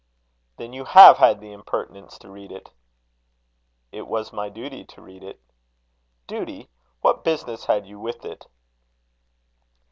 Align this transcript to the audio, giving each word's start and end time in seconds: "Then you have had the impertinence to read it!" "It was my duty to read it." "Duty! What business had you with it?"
"Then 0.57 0.73
you 0.73 0.83
have 0.85 1.19
had 1.19 1.39
the 1.39 1.51
impertinence 1.51 2.17
to 2.17 2.31
read 2.31 2.51
it!" 2.51 2.71
"It 3.91 4.07
was 4.07 4.33
my 4.33 4.49
duty 4.49 4.83
to 4.83 4.99
read 4.99 5.23
it." 5.23 5.39
"Duty! 6.25 6.69
What 7.01 7.23
business 7.23 7.65
had 7.65 7.85
you 7.85 7.99
with 7.99 8.25
it?" 8.25 8.47